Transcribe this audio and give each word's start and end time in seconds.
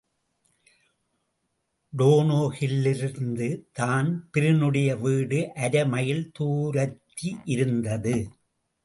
டோனோஹில்லிருந்து 1.93 3.49
தான்பிரீனுடைய 3.79 4.99
வீடு 4.99 5.51
அரை 5.55 5.83
மையில் 5.87 6.31
தூரத்தி 6.39 7.31
இருந்தது. 7.45 8.15